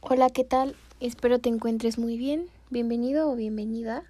Hola, 0.00 0.30
¿qué 0.30 0.44
tal? 0.44 0.76
Espero 1.00 1.40
te 1.40 1.48
encuentres 1.48 1.98
muy 1.98 2.16
bien. 2.16 2.46
Bienvenido 2.70 3.28
o 3.28 3.34
bienvenida 3.34 4.04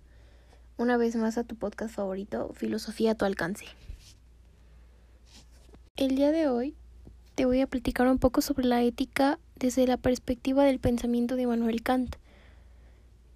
una 0.77 0.99
vez 0.99 1.17
más 1.17 1.39
a 1.39 1.45
tu 1.45 1.57
podcast 1.57 1.95
favorito, 1.95 2.53
Filosofía 2.53 3.13
a 3.13 3.15
tu 3.15 3.25
alcance. 3.25 3.65
El 5.97 6.15
día 6.15 6.31
de 6.31 6.47
hoy 6.47 6.75
te 7.35 7.47
voy 7.47 7.63
a 7.63 7.67
platicar 7.67 8.07
un 8.07 8.19
poco 8.19 8.43
sobre 8.43 8.67
la 8.67 8.83
ética 8.83 9.39
desde 9.57 9.87
la 9.87 9.97
perspectiva 9.97 10.63
del 10.63 10.79
pensamiento 10.79 11.37
de 11.37 11.43
Immanuel 11.43 11.83
Kant. 11.83 12.17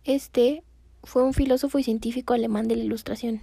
Este 0.04 0.62
fue 1.02 1.22
un 1.24 1.32
filósofo 1.32 1.78
y 1.78 1.84
científico 1.84 2.34
alemán 2.34 2.68
de 2.68 2.76
la 2.76 2.84
Ilustración, 2.84 3.40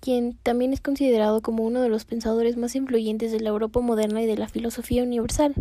quien 0.00 0.34
también 0.42 0.74
es 0.74 0.82
considerado 0.82 1.40
como 1.40 1.64
uno 1.64 1.80
de 1.80 1.88
los 1.88 2.04
pensadores 2.04 2.58
más 2.58 2.76
influyentes 2.76 3.32
de 3.32 3.40
la 3.40 3.48
Europa 3.48 3.80
moderna 3.80 4.22
y 4.22 4.26
de 4.26 4.36
la 4.36 4.48
filosofía 4.48 5.02
universal. 5.02 5.54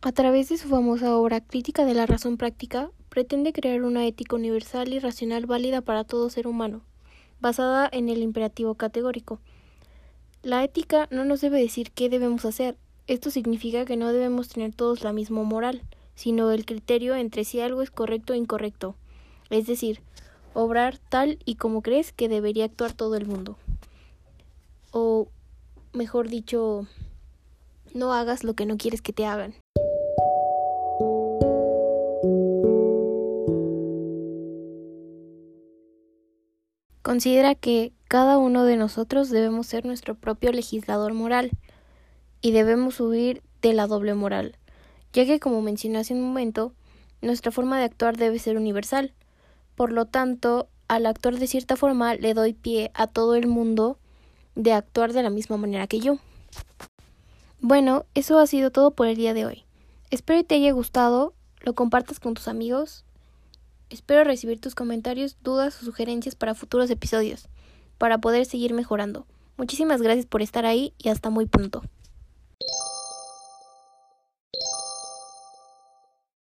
A 0.00 0.12
través 0.12 0.48
de 0.48 0.56
su 0.58 0.68
famosa 0.68 1.16
obra 1.16 1.40
Crítica 1.40 1.84
de 1.84 1.92
la 1.92 2.06
razón 2.06 2.36
práctica, 2.36 2.92
pretende 3.08 3.52
crear 3.52 3.82
una 3.82 4.06
ética 4.06 4.36
universal 4.36 4.92
y 4.92 5.00
racional 5.00 5.46
válida 5.46 5.80
para 5.80 6.04
todo 6.04 6.30
ser 6.30 6.46
humano, 6.46 6.82
basada 7.40 7.88
en 7.90 8.08
el 8.08 8.22
imperativo 8.22 8.76
categórico. 8.76 9.40
La 10.44 10.62
ética 10.62 11.08
no 11.10 11.24
nos 11.24 11.40
debe 11.40 11.60
decir 11.60 11.90
qué 11.90 12.08
debemos 12.08 12.44
hacer. 12.44 12.76
Esto 13.08 13.32
significa 13.32 13.84
que 13.86 13.96
no 13.96 14.12
debemos 14.12 14.48
tener 14.48 14.72
todos 14.72 15.02
la 15.02 15.12
misma 15.12 15.42
moral, 15.42 15.82
sino 16.14 16.52
el 16.52 16.64
criterio 16.64 17.16
entre 17.16 17.42
si 17.42 17.60
algo 17.60 17.82
es 17.82 17.90
correcto 17.90 18.34
o 18.34 18.36
incorrecto. 18.36 18.94
Es 19.50 19.66
decir, 19.66 20.00
obrar 20.54 20.98
tal 20.98 21.40
y 21.44 21.56
como 21.56 21.82
crees 21.82 22.12
que 22.12 22.28
debería 22.28 22.66
actuar 22.66 22.92
todo 22.92 23.16
el 23.16 23.26
mundo. 23.26 23.58
O, 24.92 25.26
mejor 25.92 26.28
dicho, 26.28 26.86
no 27.94 28.12
hagas 28.12 28.44
lo 28.44 28.54
que 28.54 28.64
no 28.64 28.76
quieres 28.76 29.02
que 29.02 29.12
te 29.12 29.26
hagan. 29.26 29.54
Considera 37.08 37.54
que 37.54 37.94
cada 38.06 38.36
uno 38.36 38.64
de 38.64 38.76
nosotros 38.76 39.30
debemos 39.30 39.66
ser 39.66 39.86
nuestro 39.86 40.14
propio 40.14 40.52
legislador 40.52 41.14
moral 41.14 41.52
y 42.42 42.52
debemos 42.52 43.00
huir 43.00 43.42
de 43.62 43.72
la 43.72 43.86
doble 43.86 44.12
moral, 44.12 44.58
ya 45.14 45.24
que 45.24 45.40
como 45.40 45.62
mencioné 45.62 46.00
hace 46.00 46.12
un 46.12 46.20
momento, 46.20 46.74
nuestra 47.22 47.50
forma 47.50 47.78
de 47.78 47.84
actuar 47.84 48.18
debe 48.18 48.38
ser 48.38 48.58
universal. 48.58 49.14
Por 49.74 49.90
lo 49.90 50.04
tanto, 50.04 50.68
al 50.86 51.06
actuar 51.06 51.38
de 51.38 51.46
cierta 51.46 51.76
forma 51.76 52.14
le 52.14 52.34
doy 52.34 52.52
pie 52.52 52.90
a 52.92 53.06
todo 53.06 53.36
el 53.36 53.46
mundo 53.46 53.98
de 54.54 54.74
actuar 54.74 55.14
de 55.14 55.22
la 55.22 55.30
misma 55.30 55.56
manera 55.56 55.86
que 55.86 56.00
yo. 56.00 56.18
Bueno, 57.62 58.04
eso 58.12 58.38
ha 58.38 58.46
sido 58.46 58.70
todo 58.70 58.90
por 58.90 59.06
el 59.06 59.16
día 59.16 59.32
de 59.32 59.46
hoy. 59.46 59.64
Espero 60.10 60.40
que 60.40 60.44
te 60.44 60.54
haya 60.56 60.72
gustado, 60.72 61.32
lo 61.62 61.74
compartas 61.74 62.20
con 62.20 62.34
tus 62.34 62.48
amigos 62.48 63.06
Espero 63.90 64.24
recibir 64.24 64.60
tus 64.60 64.74
comentarios, 64.74 65.36
dudas 65.42 65.80
o 65.80 65.84
sugerencias 65.84 66.34
para 66.34 66.54
futuros 66.54 66.90
episodios, 66.90 67.48
para 67.96 68.18
poder 68.18 68.44
seguir 68.44 68.74
mejorando. 68.74 69.26
Muchísimas 69.56 70.02
gracias 70.02 70.26
por 70.26 70.42
estar 70.42 70.66
ahí 70.66 70.92
y 70.98 71.08
hasta 71.08 71.30
muy 71.30 71.46
pronto. 71.46 71.82